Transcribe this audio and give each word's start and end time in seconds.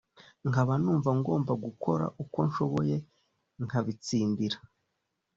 nkaba 0.49 0.73
numva 0.81 1.09
ngomba 1.19 1.53
gukora 1.65 2.05
uko 2.23 2.37
nshoboye 2.49 2.95
nkabitsindira 3.63 4.57